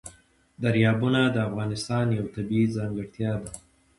[0.63, 3.51] دریابونه د افغانستان یوه طبیعي ځانګړتیا ده.